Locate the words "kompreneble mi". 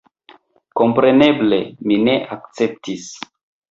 0.81-2.01